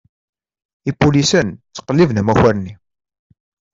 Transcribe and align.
Ipulisen 0.89 1.47
ttqelliben 1.53 2.21
amakar-nni. 2.21 2.73